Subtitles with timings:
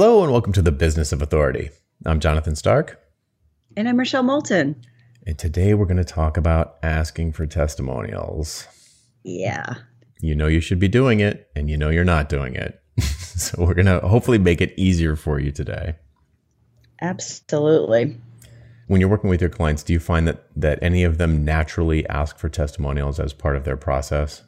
[0.00, 1.70] Hello, and welcome to the Business of Authority.
[2.06, 3.00] I'm Jonathan Stark.
[3.76, 4.80] And I'm Rochelle Moulton.
[5.26, 8.68] And today we're going to talk about asking for testimonials.
[9.24, 9.74] Yeah.
[10.20, 12.80] You know you should be doing it, and you know you're not doing it.
[13.02, 15.96] so we're going to hopefully make it easier for you today.
[17.02, 18.16] Absolutely.
[18.86, 22.08] When you're working with your clients, do you find that, that any of them naturally
[22.08, 24.44] ask for testimonials as part of their process?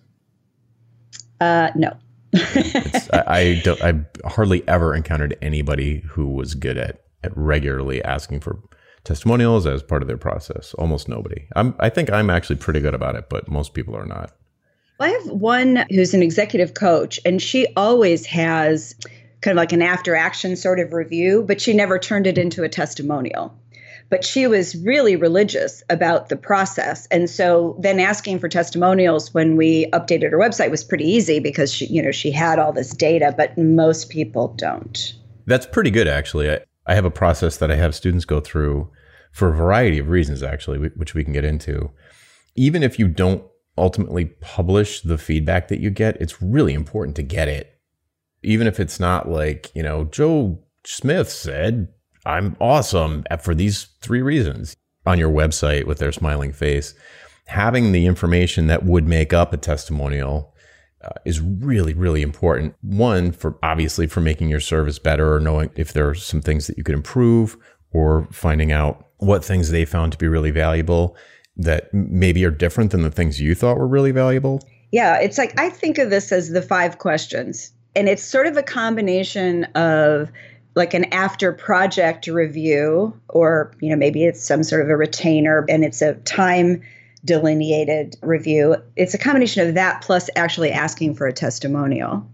[1.41, 1.97] Uh, no.
[2.35, 3.83] I, I, don't.
[3.83, 8.59] I hardly ever encountered anybody who was good at at regularly asking for
[9.05, 10.75] testimonials as part of their process.
[10.75, 11.47] Almost nobody.
[11.57, 11.75] I'm.
[11.81, 14.33] I think I'm actually pretty good about it, but most people are not.
[15.01, 18.95] I have one who's an executive coach, and she always has
[19.41, 22.63] kind of like an after action sort of review, but she never turned it into
[22.63, 23.57] a testimonial
[24.11, 27.07] but she was really religious about the process.
[27.07, 31.73] And so then asking for testimonials when we updated her website was pretty easy because
[31.73, 35.15] she you know she had all this data but most people don't.
[35.47, 36.51] That's pretty good actually.
[36.51, 38.91] I, I have a process that i have students go through
[39.33, 41.91] for a variety of reasons actually which we can get into.
[42.57, 43.45] Even if you don't
[43.79, 47.79] ultimately publish the feedback that you get it's really important to get it.
[48.43, 51.89] Even if it's not like you know joe smith said
[52.31, 56.95] I'm awesome for these three reasons on your website with their smiling face.
[57.47, 60.55] Having the information that would make up a testimonial
[61.03, 62.77] uh, is really, really important.
[62.83, 66.69] One, for obviously for making your service better or knowing if there are some things
[66.69, 67.57] that you could improve
[67.91, 71.17] or finding out what things they found to be really valuable
[71.57, 74.61] that maybe are different than the things you thought were really valuable.
[74.93, 77.73] Yeah, it's like I think of this as the five questions.
[77.97, 80.31] And it's sort of a combination of
[80.75, 85.65] like an after project review or you know maybe it's some sort of a retainer
[85.69, 86.83] and it's a time
[87.25, 88.77] delineated review.
[88.97, 92.27] It's a combination of that plus actually asking for a testimonial.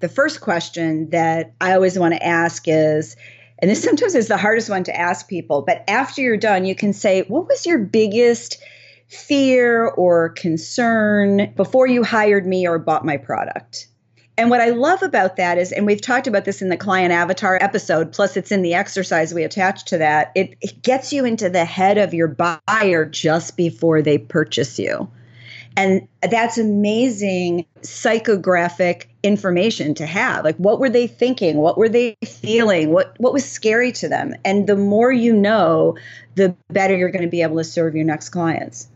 [0.00, 3.14] The first question that i always want to ask is
[3.60, 6.74] and this sometimes is the hardest one to ask people but after you're done you
[6.74, 8.60] can say what was your biggest
[9.06, 13.86] fear or concern before you hired me or bought my product
[14.38, 17.12] and what I love about that is, and we've talked about this in the client
[17.12, 21.24] avatar episode, plus it's in the exercise we attach to that, it, it gets you
[21.24, 25.10] into the head of your buyer just before they purchase you.
[25.76, 30.44] And that's amazing psychographic information to have.
[30.44, 31.56] Like what were they thinking?
[31.56, 32.90] What were they feeling?
[32.90, 34.34] What what was scary to them?
[34.44, 35.96] And the more you know,
[36.34, 38.88] the better you're going to be able to serve your next clients.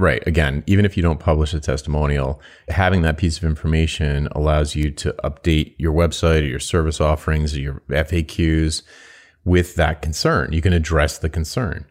[0.00, 0.26] Right.
[0.26, 4.90] Again, even if you don't publish a testimonial, having that piece of information allows you
[4.92, 8.80] to update your website or your service offerings or your FAQs
[9.44, 10.54] with that concern.
[10.54, 11.84] You can address the concern.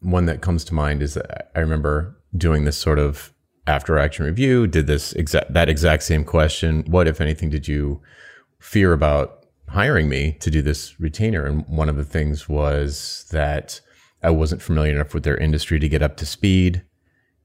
[0.00, 3.32] One that comes to mind is that I remember doing this sort of
[3.68, 6.82] after action review, did this exact that exact same question.
[6.88, 8.02] What, if anything, did you
[8.58, 11.46] fear about hiring me to do this retainer?
[11.46, 13.80] And one of the things was that
[14.24, 16.82] I wasn't familiar enough with their industry to get up to speed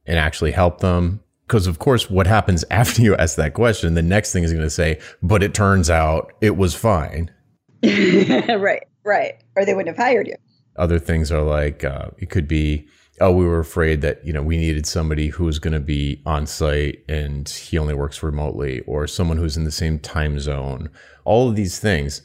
[0.09, 1.21] and actually help them.
[1.47, 4.65] Because, of course, what happens after you ask that question, the next thing is going
[4.65, 7.31] to say, but it turns out it was fine.
[7.83, 9.35] right, right.
[9.55, 10.35] Or they wouldn't have hired you.
[10.75, 12.87] Other things are like, uh, it could be,
[13.21, 16.21] oh, we were afraid that, you know, we needed somebody who was going to be
[16.25, 20.89] on site and he only works remotely, or someone who's in the same time zone.
[21.25, 22.21] All of these things.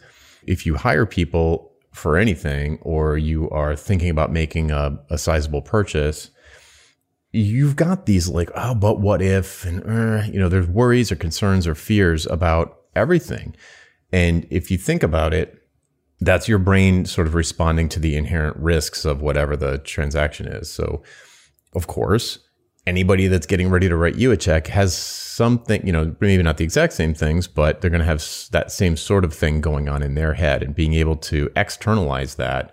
[0.47, 5.63] If you hire people for anything, or you are thinking about making a, a sizable
[5.63, 6.31] purchase,
[7.35, 9.65] you've got these like, oh, but what if?
[9.65, 13.57] And, uh, you know, there's worries or concerns or fears about everything.
[14.13, 15.61] And if you think about it,
[16.21, 20.71] that's your brain sort of responding to the inherent risks of whatever the transaction is.
[20.71, 21.03] So,
[21.75, 22.39] of course,
[22.87, 26.59] anybody that's getting ready to write you a check has something, you know, maybe not
[26.59, 29.89] the exact same things, but they're going to have that same sort of thing going
[29.89, 32.73] on in their head and being able to externalize that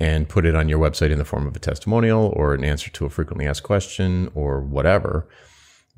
[0.00, 2.90] and put it on your website in the form of a testimonial or an answer
[2.90, 5.28] to a frequently asked question or whatever,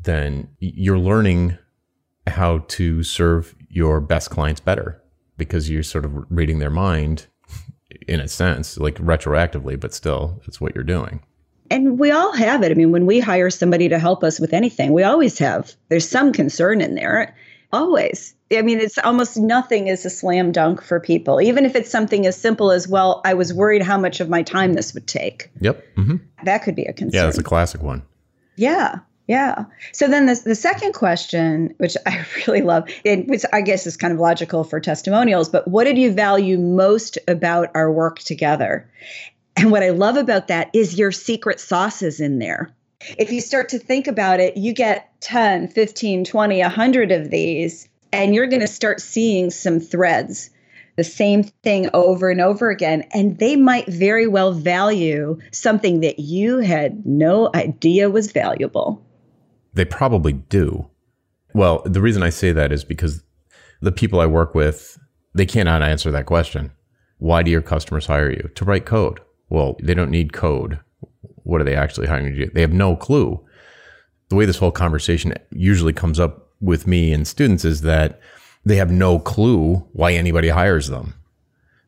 [0.02, 1.56] then you're learning
[2.26, 5.00] how to serve your best clients better
[5.38, 7.26] because you're sort of reading their mind
[8.08, 11.22] in a sense, like retroactively, but still, it's what you're doing.
[11.70, 12.70] And we all have it.
[12.70, 16.08] I mean, when we hire somebody to help us with anything, we always have, there's
[16.08, 17.34] some concern in there,
[17.72, 18.34] always.
[18.52, 22.26] I mean, it's almost nothing is a slam dunk for people, even if it's something
[22.26, 25.50] as simple as, well, I was worried how much of my time this would take.
[25.60, 25.82] Yep.
[25.96, 26.16] Mm-hmm.
[26.44, 27.18] That could be a concern.
[27.18, 28.02] Yeah, that's a classic one.
[28.56, 28.98] Yeah.
[29.28, 29.64] Yeah.
[29.92, 33.96] So then the, the second question, which I really love, and which I guess is
[33.96, 38.90] kind of logical for testimonials, but what did you value most about our work together?
[39.56, 42.74] And what I love about that is your secret sauces in there.
[43.18, 47.88] If you start to think about it, you get 10, 15, 20, 100 of these
[48.12, 50.50] and you're going to start seeing some threads
[50.96, 53.04] the same thing over and over again.
[53.12, 59.02] And they might very well value something that you had no idea was valuable.
[59.74, 60.88] They probably do.
[61.54, 63.22] Well, the reason I say that is because
[63.80, 64.98] the people I work with,
[65.34, 66.72] they cannot answer that question.
[67.18, 68.50] Why do your customers hire you?
[68.54, 69.20] To write code.
[69.48, 70.80] Well, they don't need code.
[71.52, 72.50] What are they actually hiring you to do?
[72.52, 73.38] They have no clue.
[74.30, 78.18] The way this whole conversation usually comes up with me and students is that
[78.64, 81.14] they have no clue why anybody hires them.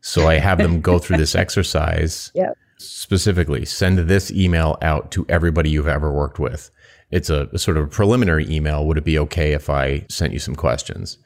[0.02, 2.30] So I have them go through this exercise.
[2.34, 2.58] Yep.
[2.76, 6.70] Specifically, send this email out to everybody you've ever worked with.
[7.10, 8.84] It's a, a sort of a preliminary email.
[8.84, 11.16] Would it be okay if I sent you some questions?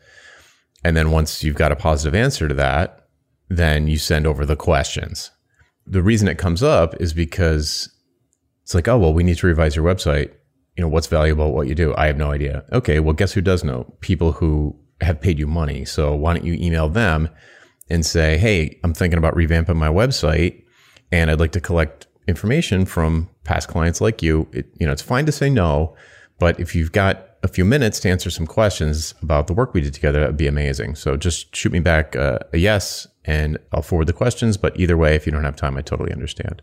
[0.84, 3.08] And then once you've got a positive answer to that,
[3.48, 5.32] then you send over the questions.
[5.86, 7.88] The reason it comes up is because
[8.68, 10.30] it's like, oh, well, we need to revise your website.
[10.76, 11.94] You know, what's valuable what you do?
[11.96, 12.66] I have no idea.
[12.70, 13.94] Okay, well, guess who does know?
[14.00, 15.86] People who have paid you money.
[15.86, 17.30] So why don't you email them
[17.88, 20.64] and say, hey, I'm thinking about revamping my website
[21.10, 24.46] and I'd like to collect information from past clients like you.
[24.52, 25.96] It, you know, it's fine to say no,
[26.38, 29.80] but if you've got a few minutes to answer some questions about the work we
[29.80, 30.94] did together, that would be amazing.
[30.94, 34.58] So just shoot me back uh, a yes and I'll forward the questions.
[34.58, 36.60] But either way, if you don't have time, I totally understand.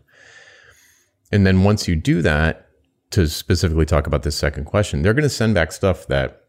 [1.32, 2.66] And then once you do that,
[3.10, 6.44] to specifically talk about this second question, they're going to send back stuff that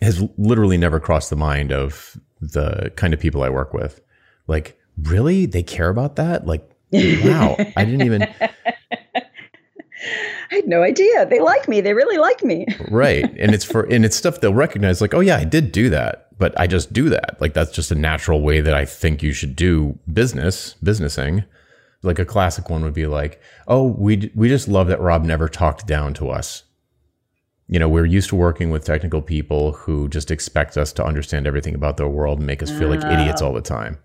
[0.00, 4.00] has literally never crossed the mind of the kind of people I work with.
[4.46, 5.46] Like, really?
[5.46, 6.46] They care about that?
[6.46, 8.22] Like, wow, I didn't even.
[10.50, 11.26] I had no idea.
[11.26, 11.80] They like me.
[11.80, 12.66] They really like me.
[12.90, 13.24] right.
[13.38, 16.28] And it's for and it's stuff they'll recognize like, "Oh yeah, I did do that."
[16.38, 17.40] But I just do that.
[17.40, 21.44] Like that's just a natural way that I think you should do business, businessing.
[22.04, 25.48] Like a classic one would be like, "Oh, we we just love that Rob never
[25.48, 26.64] talked down to us."
[27.66, 31.46] You know, we're used to working with technical people who just expect us to understand
[31.46, 33.96] everything about their world and make us feel like idiots all the time.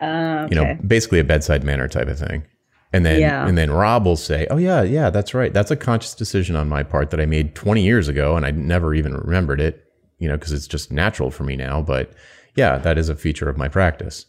[0.00, 0.04] Uh,
[0.44, 0.48] okay.
[0.50, 2.44] You know, basically a bedside manner type of thing.
[2.92, 3.46] And then Yeah.
[3.46, 5.52] and then Rob will say, "Oh yeah, yeah, that's right.
[5.52, 8.50] That's a conscious decision on my part that I made 20 years ago and I
[8.50, 9.82] never even remembered it,
[10.18, 12.12] you know, because it's just natural for me now, but
[12.56, 14.26] yeah, that is a feature of my practice."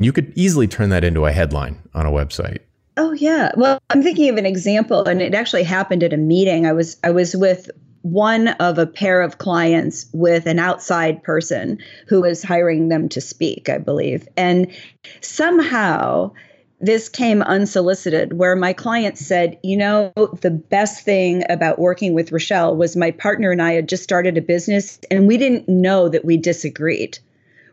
[0.00, 2.58] You could easily turn that into a headline on a website.
[2.96, 3.52] Oh yeah.
[3.56, 6.66] Well, I'm thinking of an example and it actually happened at a meeting.
[6.66, 7.70] I was I was with
[8.02, 13.20] one of a pair of clients with an outside person who was hiring them to
[13.20, 14.26] speak, I believe.
[14.36, 14.72] And
[15.20, 16.32] somehow
[16.80, 22.32] this came unsolicited where my client said, You know, the best thing about working with
[22.32, 26.08] Rochelle was my partner and I had just started a business and we didn't know
[26.08, 27.18] that we disagreed.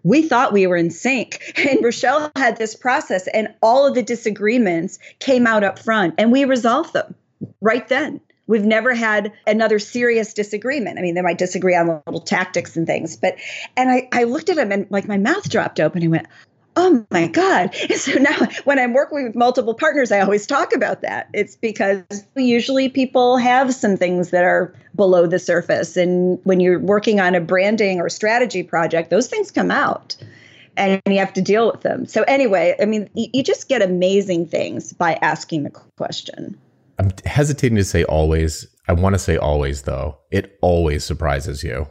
[0.07, 1.53] We thought we were in sync.
[1.67, 6.31] And Rochelle had this process, and all of the disagreements came out up front, and
[6.31, 7.13] we resolved them
[7.59, 8.21] right then.
[8.47, 10.97] We've never had another serious disagreement.
[10.97, 13.35] I mean, they might disagree on little tactics and things, but,
[13.75, 16.01] and I, I looked at him and like my mouth dropped open.
[16.01, 16.27] He went,
[16.77, 17.75] oh my God.
[17.89, 21.29] And so now when I'm working with multiple partners, I always talk about that.
[21.33, 22.03] It's because
[22.35, 25.97] usually people have some things that are below the surface.
[25.97, 30.15] And when you're working on a branding or strategy project, those things come out
[30.77, 32.05] and you have to deal with them.
[32.05, 36.57] So, anyway, I mean, you, just get amazing things by asking the question.
[36.99, 38.67] I'm hesitating to say always.
[38.87, 40.17] I want to say always though.
[40.31, 41.87] It always surprises you.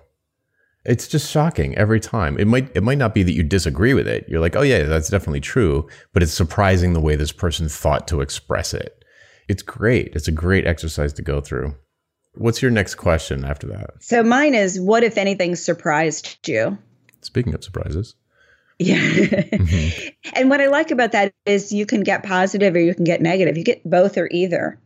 [0.86, 2.38] It's just shocking every time.
[2.38, 4.24] It might it might not be that you disagree with it.
[4.28, 8.06] You're like, "Oh yeah, that's definitely true," but it's surprising the way this person thought
[8.08, 9.05] to express it.
[9.48, 10.14] It's great.
[10.14, 11.74] It's a great exercise to go through.
[12.34, 13.90] What's your next question after that?
[14.00, 16.78] So, mine is what, if anything, surprised you?
[17.22, 18.14] Speaking of surprises.
[18.78, 18.98] Yeah.
[18.98, 20.08] Mm-hmm.
[20.34, 23.22] and what I like about that is you can get positive or you can get
[23.22, 23.56] negative.
[23.56, 24.78] You get both or either.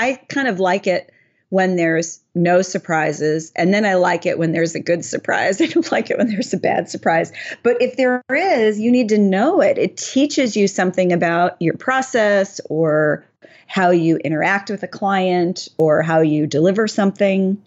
[0.00, 1.12] I kind of like it
[1.50, 3.52] when there's no surprises.
[3.56, 5.60] And then I like it when there's a good surprise.
[5.60, 7.32] I don't like it when there's a bad surprise.
[7.62, 9.78] But if there is, you need to know it.
[9.78, 13.24] It teaches you something about your process or
[13.66, 17.62] how you interact with a client or how you deliver something.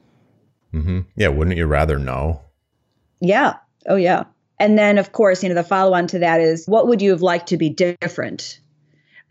[0.74, 1.02] Mm-hmm.
[1.16, 2.42] Yeah, wouldn't you rather know?
[3.20, 3.58] Yeah.
[3.88, 4.26] Oh, yeah.
[4.60, 7.12] And then, of course, you know, the follow on to that is what would you
[7.12, 8.60] have liked to be different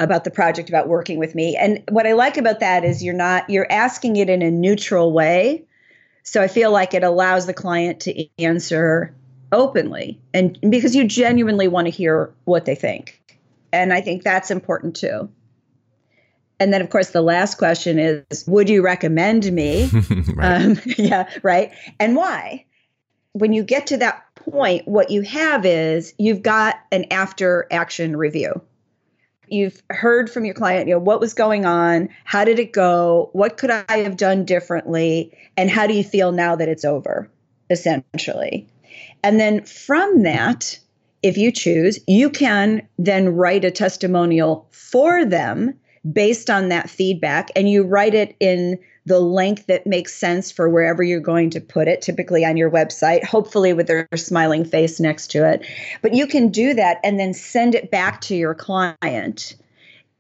[0.00, 1.57] about the project, about working with me?
[1.57, 5.12] And what I like about that is you're not, you're asking it in a neutral
[5.12, 5.64] way.
[6.23, 9.14] So I feel like it allows the client to answer
[9.52, 13.21] openly and because you genuinely want to hear what they think.
[13.73, 15.28] And I think that's important too.
[16.59, 19.88] And then, of course, the last question is Would you recommend me?
[20.35, 20.62] right.
[20.62, 21.73] Um, yeah, right.
[21.99, 22.66] And why?
[23.33, 28.16] When you get to that point, what you have is you've got an after action
[28.16, 28.61] review.
[29.50, 32.09] You've heard from your client, you know, what was going on?
[32.25, 33.30] How did it go?
[33.33, 35.37] What could I have done differently?
[35.57, 37.28] And how do you feel now that it's over,
[37.69, 38.69] essentially?
[39.23, 40.78] And then from that,
[41.23, 45.75] if you choose, you can then write a testimonial for them
[46.11, 50.69] based on that feedback and you write it in the length that makes sense for
[50.69, 55.00] wherever you're going to put it, typically on your website, hopefully with their smiling face
[55.00, 55.66] next to it.
[56.02, 59.57] But you can do that and then send it back to your client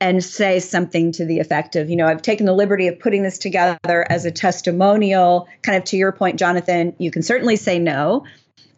[0.00, 3.22] and say something to the effect of, you know, I've taken the liberty of putting
[3.22, 5.46] this together as a testimonial.
[5.60, 8.24] Kind of to your point, Jonathan, you can certainly say no,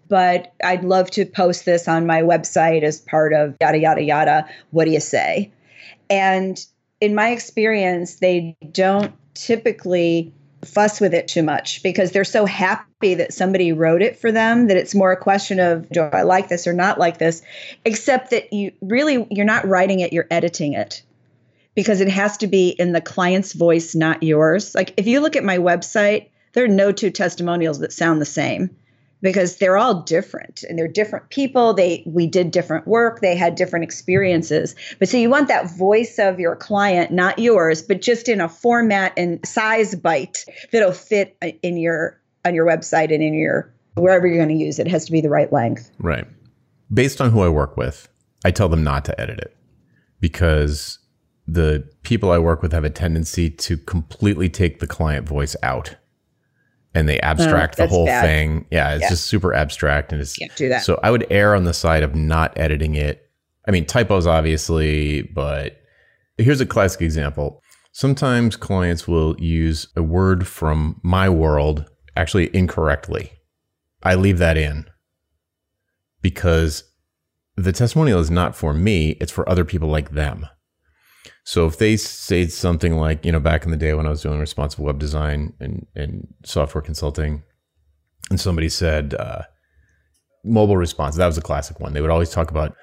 [0.08, 4.48] but I'd love to post this on my website as part of yada, yada, yada.
[4.72, 5.52] What do you say?
[6.10, 6.58] And
[7.00, 10.32] in my experience, they don't typically
[10.64, 14.68] fuss with it too much because they're so happy that somebody wrote it for them
[14.68, 17.42] that it's more a question of do I like this or not like this?
[17.84, 21.02] Except that you really you're not writing it you're editing it
[21.74, 24.74] because it has to be in the client's voice not yours.
[24.74, 28.26] Like if you look at my website there are no two testimonials that sound the
[28.26, 28.70] same
[29.22, 31.72] because they're all different and they're different people.
[31.72, 33.20] They we did different work.
[33.20, 34.74] They had different experiences.
[34.98, 38.48] But so you want that voice of your client not yours but just in a
[38.48, 44.26] format and size bite that'll fit in your on your website and in your wherever
[44.26, 44.86] you're going to use it.
[44.86, 45.90] it has to be the right length.
[45.98, 46.26] Right.
[46.92, 48.08] Based on who i work with
[48.44, 49.56] i tell them not to edit it
[50.20, 50.98] because
[51.46, 55.96] the people i work with have a tendency to completely take the client voice out
[56.94, 58.22] and they abstract oh, the whole bad.
[58.22, 58.66] thing.
[58.70, 59.10] Yeah, it's yeah.
[59.10, 60.84] just super abstract and it's can't do that.
[60.84, 63.30] So I would err on the side of not editing it.
[63.66, 65.80] I mean, typos obviously, but
[66.36, 67.62] here's a classic example.
[67.92, 73.32] Sometimes clients will use a word from my world actually incorrectly.
[74.02, 74.86] I leave that in
[76.20, 76.84] because
[77.56, 80.46] the testimonial is not for me, it's for other people like them.
[81.44, 84.22] So if they say something like, you know, back in the day when I was
[84.22, 87.42] doing responsive web design and, and software consulting,
[88.30, 89.42] and somebody said uh,
[90.44, 91.92] mobile response, that was a classic one.
[91.92, 92.74] They would always talk about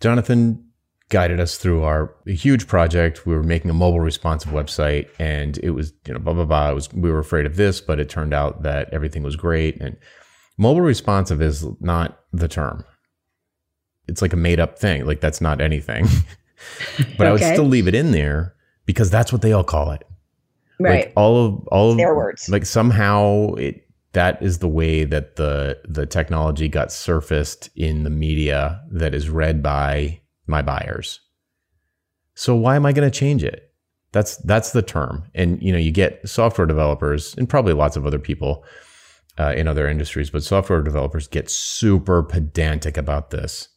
[0.00, 0.64] Jonathan
[1.12, 3.26] guided us through our huge project.
[3.26, 6.70] We were making a mobile responsive website, and it was you know blah blah blah.
[6.70, 9.80] It was we were afraid of this, but it turned out that everything was great.
[9.80, 9.96] And
[10.56, 12.84] mobile responsive is not the term.
[14.08, 15.06] It's like a made up thing.
[15.06, 16.06] Like that's not anything.
[17.18, 17.26] but okay.
[17.26, 18.54] I would still leave it in there
[18.86, 20.04] because that's what they all call it.
[20.78, 21.06] Right.
[21.06, 22.48] Like all of all of their words.
[22.48, 28.10] Like somehow it that is the way that the the technology got surfaced in the
[28.10, 31.20] media that is read by my buyers.
[32.34, 33.72] So why am I going to change it?
[34.12, 35.24] That's that's the term.
[35.34, 38.64] And you know, you get software developers and probably lots of other people
[39.38, 43.68] uh, in other industries, but software developers get super pedantic about this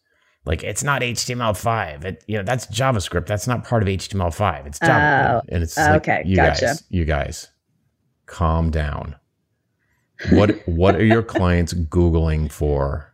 [0.45, 2.05] like it's not HTML5.
[2.05, 3.25] It you know that's JavaScript.
[3.25, 4.67] That's not part of HTML5.
[4.67, 6.23] It's Java, oh, and it's okay.
[6.25, 6.65] you gotcha.
[6.65, 7.49] guys, you guys,
[8.25, 9.15] calm down.
[10.31, 13.13] What what are your clients googling for?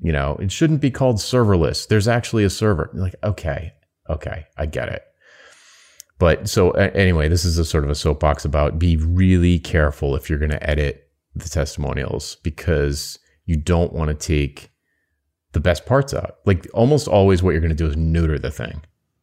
[0.00, 1.86] You know, it shouldn't be called serverless.
[1.88, 2.90] There's actually a server.
[2.94, 3.74] Like, okay,
[4.08, 5.02] okay, I get it.
[6.18, 10.14] But so uh, anyway, this is a sort of a soapbox about be really careful
[10.14, 14.70] if you're going to edit the testimonials because you don't want to take
[15.52, 16.38] the best parts out.
[16.44, 18.82] Like almost always what you're going to do is neuter the thing.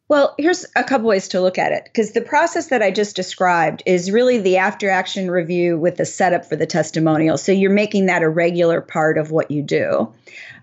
[0.09, 3.15] Well, here's a couple ways to look at it because the process that I just
[3.15, 7.37] described is really the after action review with the setup for the testimonial.
[7.37, 10.13] So you're making that a regular part of what you do.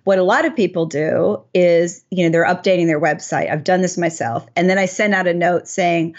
[0.05, 3.51] What a lot of people do is, you know, they're updating their website.
[3.51, 4.47] I've done this myself.
[4.57, 6.15] And then I send out a note saying,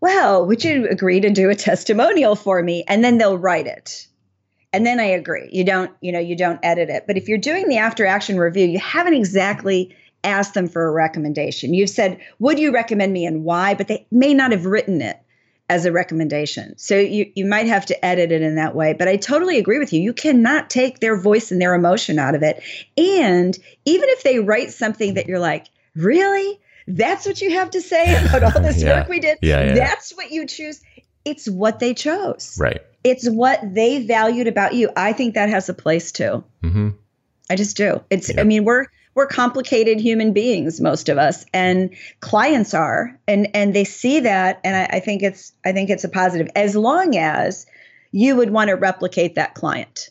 [0.00, 2.84] well, would you agree to do a testimonial for me?
[2.88, 4.06] And then they'll write it
[4.72, 5.48] and then I agree.
[5.52, 7.04] You don't, you know, you don't edit it.
[7.06, 10.92] But if you're doing the after action review, you haven't exactly asked them for a
[10.92, 11.74] recommendation.
[11.74, 15.18] You've said, "Would you recommend me and why?" But they may not have written it
[15.68, 16.76] as a recommendation.
[16.78, 18.92] So you you might have to edit it in that way.
[18.92, 20.00] But I totally agree with you.
[20.00, 22.62] You cannot take their voice and their emotion out of it.
[22.96, 26.60] And even if they write something that you're like, "Really?
[26.86, 29.00] That's what you have to say about all this yeah.
[29.00, 29.38] work we did?
[29.42, 29.74] Yeah, yeah.
[29.74, 30.80] That's what you choose?"
[31.24, 32.56] It's what they chose.
[32.58, 34.90] Right it's what they valued about you.
[34.96, 36.44] I think that has a place too.
[36.62, 36.90] Mm-hmm.
[37.48, 38.02] I just do.
[38.10, 38.28] It's.
[38.28, 38.38] Yep.
[38.38, 43.74] I mean, we're we're complicated human beings, most of us, and clients are, and and
[43.74, 47.16] they see that, and I, I think it's I think it's a positive as long
[47.16, 47.66] as
[48.12, 50.10] you would want to replicate that client.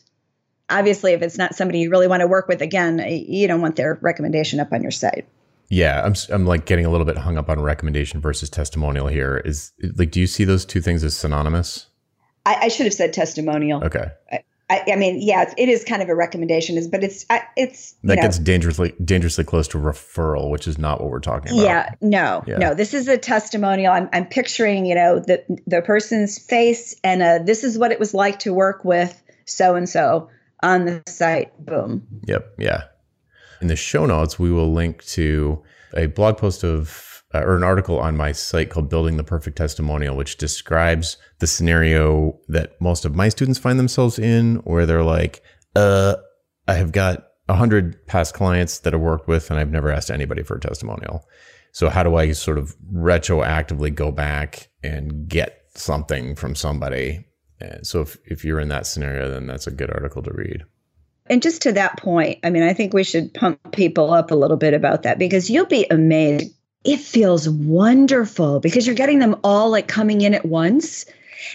[0.68, 3.76] Obviously, if it's not somebody you really want to work with, again, you don't want
[3.76, 5.26] their recommendation up on your site.
[5.68, 9.38] Yeah, I'm I'm like getting a little bit hung up on recommendation versus testimonial here.
[9.44, 11.86] Is like, do you see those two things as synonymous?
[12.46, 13.84] I, I should have said testimonial.
[13.84, 14.06] Okay.
[14.70, 18.16] I, I, mean, yeah, it is kind of a recommendation, is but it's it's that
[18.16, 21.64] know, gets dangerously dangerously close to referral, which is not what we're talking about.
[21.64, 22.58] Yeah, no, yeah.
[22.58, 22.74] no.
[22.74, 23.92] This is a testimonial.
[23.92, 27.98] I'm I'm picturing, you know, the the person's face, and uh, this is what it
[27.98, 30.30] was like to work with so and so
[30.62, 31.52] on the site.
[31.58, 32.06] Boom.
[32.26, 32.54] Yep.
[32.58, 32.84] Yeah.
[33.60, 35.62] In the show notes, we will link to
[35.96, 39.56] a blog post of uh, or an article on my site called Building the Perfect
[39.56, 45.04] Testimonial, which describes the scenario that most of my students find themselves in, where they're
[45.04, 45.42] like,
[45.76, 46.16] uh,
[46.66, 50.10] I have got a hundred past clients that I've worked with and I've never asked
[50.10, 51.26] anybody for a testimonial.
[51.72, 57.26] So how do I sort of retroactively go back and get something from somebody?
[57.60, 60.64] And so if, if you're in that scenario, then that's a good article to read.
[61.26, 64.34] And just to that point, I mean, I think we should pump people up a
[64.34, 66.54] little bit about that because you'll be amazed.
[66.84, 71.04] It feels wonderful because you're getting them all like coming in at once.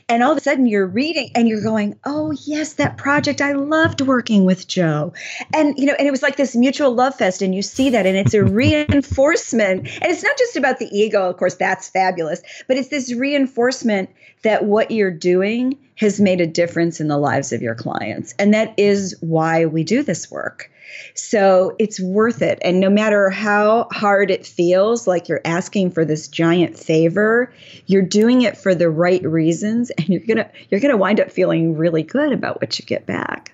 [0.08, 3.42] And all of a sudden you're reading and you're going, oh, yes, that project.
[3.42, 5.14] I loved working with Joe.
[5.54, 7.42] And, you know, and it was like this mutual love fest.
[7.42, 8.06] And you see that.
[8.06, 9.88] And it's a reinforcement.
[9.88, 11.28] And it's not just about the ego.
[11.30, 12.42] Of course, that's fabulous.
[12.68, 14.10] But it's this reinforcement
[14.44, 18.36] that what you're doing has made a difference in the lives of your clients.
[18.38, 20.70] And that is why we do this work.
[21.14, 22.60] So it's worth it.
[22.62, 27.54] And no matter how hard it feels, like you're asking for this giant favor,
[27.88, 31.20] you're doing it for the right reasons and you're going to you're going to wind
[31.20, 33.54] up feeling really good about what you get back.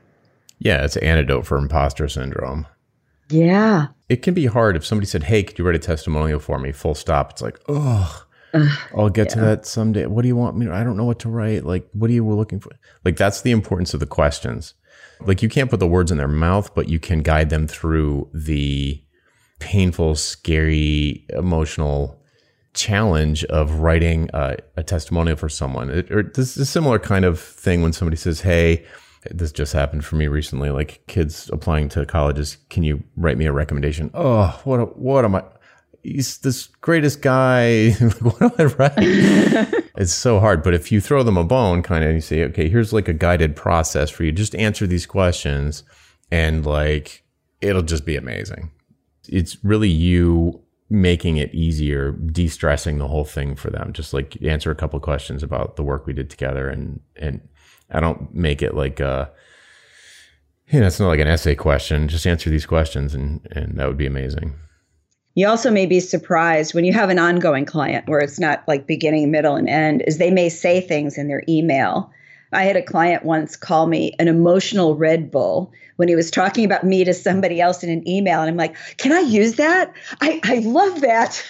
[0.60, 2.68] Yeah, it's an antidote for imposter syndrome.
[3.30, 3.88] Yeah.
[4.10, 6.72] It can be hard if somebody said, "Hey, could you write a testimonial for me?"
[6.72, 7.32] Full stop.
[7.32, 8.26] It's like, "Oh,
[8.96, 9.34] I'll get yeah.
[9.36, 10.06] to that someday.
[10.06, 11.66] What do you want me to, I don't know what to write.
[11.66, 12.72] Like, what are you looking for?
[13.06, 14.74] Like, that's the importance of the questions.
[15.26, 18.30] Like, you can't put the words in their mouth, but you can guide them through
[18.34, 19.02] the
[19.60, 22.22] painful, scary, emotional
[22.74, 25.90] challenge of writing a, a testimonial for someone.
[25.90, 28.86] It, or this is a similar kind of thing when somebody says, Hey,
[29.30, 30.70] this just happened for me recently.
[30.70, 34.10] Like kids applying to colleges, can you write me a recommendation?
[34.14, 35.44] Oh, what, what am I?
[36.04, 37.92] He's this greatest guy.
[38.22, 38.94] what do I write?
[39.98, 40.64] it's so hard.
[40.64, 43.14] But if you throw them a bone, kind of, you say, okay, here's like a
[43.14, 44.32] guided process for you.
[44.32, 45.84] Just answer these questions,
[46.32, 47.24] and like
[47.62, 48.72] it'll just be amazing.
[49.28, 53.94] It's really you making it easier, de-stressing the whole thing for them.
[53.94, 57.42] Just like answer a couple questions about the work we did together, and and
[57.90, 59.32] I don't make it like a
[60.72, 62.08] you know, it's not like an essay question.
[62.08, 64.56] Just answer these questions, and and that would be amazing.
[65.34, 68.86] You also may be surprised when you have an ongoing client where it's not like
[68.86, 72.12] beginning, middle, and end, is they may say things in their email.
[72.52, 76.66] I had a client once call me an emotional Red Bull when he was talking
[76.66, 78.42] about me to somebody else in an email.
[78.42, 79.94] And I'm like, can I use that?
[80.20, 81.44] I, I love that.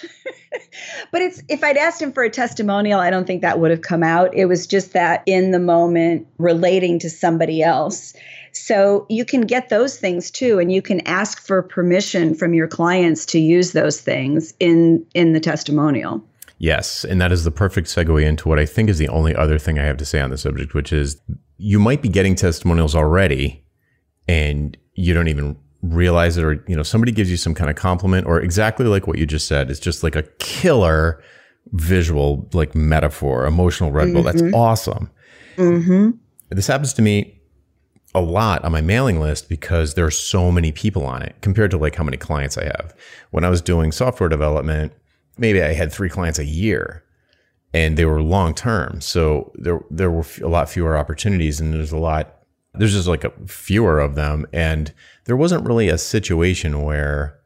[1.10, 3.82] but it's if I'd asked him for a testimonial, I don't think that would have
[3.82, 4.34] come out.
[4.34, 8.14] It was just that in the moment relating to somebody else.
[8.52, 12.68] So you can get those things too, and you can ask for permission from your
[12.68, 16.22] clients to use those things in in the testimonial.
[16.62, 19.58] Yes, and that is the perfect segue into what I think is the only other
[19.58, 21.20] thing I have to say on the subject, which is
[21.56, 23.66] you might be getting testimonials already,
[24.28, 27.74] and you don't even realize it, or you know somebody gives you some kind of
[27.74, 29.72] compliment, or exactly like what you just said.
[29.72, 31.20] It's just like a killer
[31.72, 34.22] visual, like metaphor, emotional Red Bull.
[34.22, 34.38] Mm-hmm.
[34.38, 35.10] That's awesome.
[35.56, 36.10] Mm-hmm.
[36.50, 37.40] This happens to me
[38.14, 41.72] a lot on my mailing list because there are so many people on it compared
[41.72, 42.94] to like how many clients I have.
[43.32, 44.92] When I was doing software development,
[45.38, 47.04] maybe I had three clients a year
[47.72, 49.00] and they were long term.
[49.00, 52.36] So there there were a lot fewer opportunities and there's a lot
[52.74, 54.92] there's just like a fewer of them and
[55.24, 57.38] there wasn't really a situation where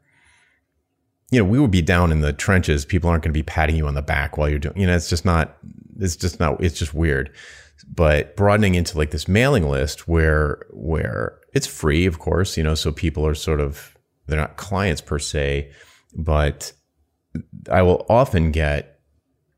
[1.29, 2.85] you know, we would be down in the trenches.
[2.85, 4.95] People aren't going to be patting you on the back while you're doing, you know,
[4.95, 5.57] it's just not,
[5.99, 7.33] it's just not, it's just weird
[7.85, 12.75] but broadening into like this mailing list where where it's free of course you know
[12.75, 13.95] so people are sort of
[14.25, 15.71] they're not clients per se
[16.15, 16.73] but
[17.71, 18.99] i will often get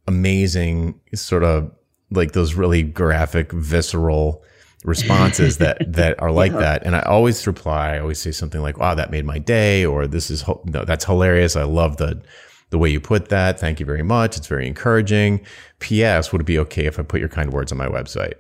[0.08, 1.72] amazing sort of
[2.12, 4.44] like those really graphic visceral
[4.84, 6.60] responses that that are like yeah.
[6.60, 9.86] that and i always reply i always say something like wow that made my day
[9.86, 12.22] or this is no that's hilarious i love the
[12.70, 13.60] the way you put that.
[13.60, 14.38] Thank you very much.
[14.38, 15.46] It's very encouraging.
[15.80, 16.32] P.S.
[16.32, 18.34] Would it be okay if I put your kind words on my website?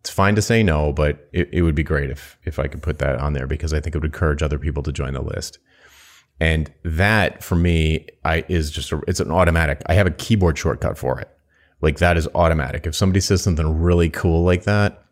[0.00, 2.82] It's fine to say no, but it, it would be great if if I could
[2.82, 5.22] put that on there because I think it would encourage other people to join the
[5.22, 5.58] list.
[6.40, 9.82] And that for me, I is just a, it's an automatic.
[9.86, 11.30] I have a keyboard shortcut for it.
[11.80, 12.86] Like that is automatic.
[12.86, 15.04] If somebody says something really cool like that,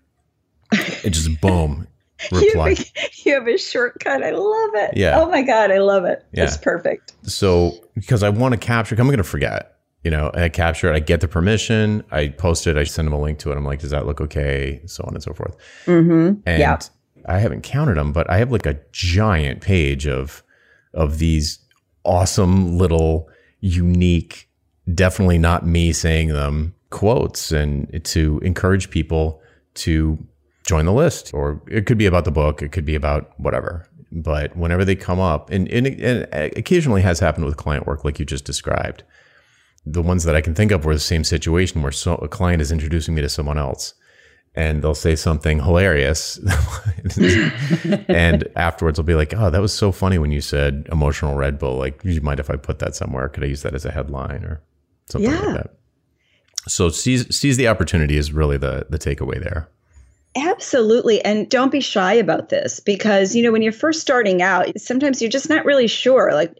[0.72, 1.87] it just boom,
[2.30, 2.70] reply.
[2.70, 4.22] You have, a, you have, a, shortcut.
[4.22, 4.96] I love it.
[4.96, 5.20] Yeah.
[5.20, 5.70] Oh my God.
[5.70, 6.24] I love it.
[6.32, 6.44] Yeah.
[6.44, 7.12] It's perfect.
[7.22, 10.96] So, because I want to capture, I'm going to forget, you know, I capture it,
[10.96, 13.56] I get the permission, I post it, I send them a link to it.
[13.56, 14.80] I'm like, does that look okay?
[14.87, 15.56] So on and so forth.
[15.87, 16.40] Mm-hmm.
[16.46, 16.78] And yeah.
[17.26, 20.42] I haven't counted them, but I have like a giant page of,
[20.94, 21.59] of these
[22.05, 23.28] awesome little
[23.61, 24.48] unique,
[24.94, 29.40] definitely not me saying them quotes and to encourage people
[29.74, 30.18] to
[30.66, 31.33] join the list.
[31.33, 33.88] Or it could be about the book, it could be about whatever.
[34.12, 38.18] but whenever they come up, and, and, and occasionally has happened with client work, like
[38.18, 39.02] you just described.
[39.87, 42.61] The ones that I can think of were the same situation where so, a client
[42.62, 43.94] is introducing me to someone else,
[44.54, 46.38] and they'll say something hilarious,
[48.08, 51.58] and afterwards I'll be like, "Oh, that was so funny when you said emotional Red
[51.58, 51.76] Bull.
[51.78, 53.28] Like, you mind if I put that somewhere?
[53.28, 54.60] Could I use that as a headline or
[55.08, 55.40] something Yeah.
[55.40, 55.74] like that?"
[56.68, 59.68] So seize seize the opportunity is really the the takeaway there.
[60.34, 61.22] Absolutely.
[61.24, 65.20] And don't be shy about this because, you know, when you're first starting out, sometimes
[65.20, 66.30] you're just not really sure.
[66.32, 66.54] Like,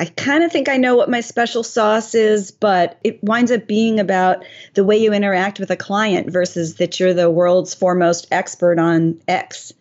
[0.00, 3.66] I kind of think I know what my special sauce is, but it winds up
[3.66, 8.28] being about the way you interact with a client versus that you're the world's foremost
[8.30, 9.72] expert on X.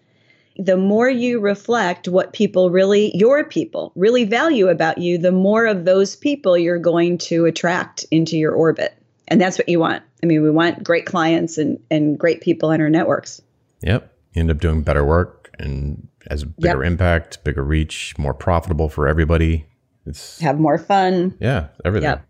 [0.57, 5.67] The more you reflect what people really, your people, really value about you, the more
[5.67, 8.97] of those people you're going to attract into your orbit.
[9.27, 10.01] And that's what you want.
[10.23, 13.39] I mean, we want great clients and, and great people in our networks.
[13.81, 14.11] Yep.
[14.33, 19.07] You end up doing better work and has bigger impact, bigger reach, more profitable for
[19.07, 19.67] everybody.
[20.07, 21.35] It's Have more fun.
[21.39, 22.09] yeah, everything.
[22.09, 22.25] Yep.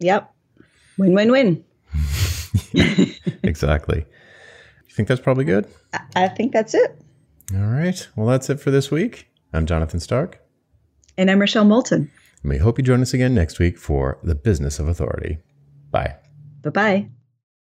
[0.00, 0.34] Yep.
[0.98, 1.64] Win win win.
[3.42, 4.04] exactly.
[4.86, 5.66] You think that's probably good?
[6.14, 7.00] I think that's it.
[7.54, 8.06] All right.
[8.16, 9.28] Well, that's it for this week.
[9.52, 10.40] I'm Jonathan Stark.
[11.16, 12.10] And I'm Rochelle Moulton.
[12.42, 15.38] And we hope you join us again next week for The Business of Authority.
[15.90, 16.16] Bye.
[16.62, 17.08] Bye bye.